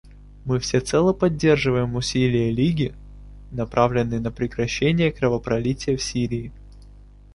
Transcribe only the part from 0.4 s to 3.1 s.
Мы всецело поддерживаем усилия Лиги,